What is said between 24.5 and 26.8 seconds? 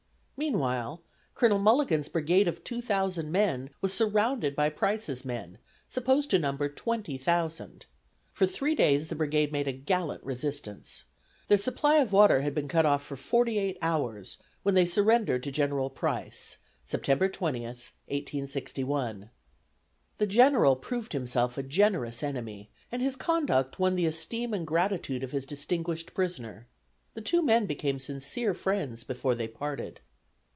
and gratitude of his distinguished prisoner.